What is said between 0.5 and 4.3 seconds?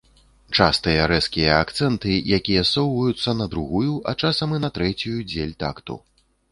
Частыя рэзкія акцэнты, якія ссоўваюцца на другую, а